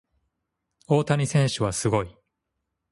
[0.87, 2.15] 大谷選手はすごい。